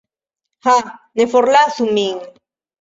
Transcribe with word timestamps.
Ha, 0.67 0.73
ne 1.21 1.29
forlasu 1.37 1.89
min! 2.01 2.19